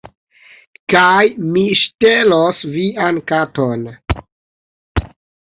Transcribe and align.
Kaj 0.93 1.25
mi 1.49 1.65
ŝtelos 1.81 2.63
vian 2.79 3.21
katon 3.33 3.85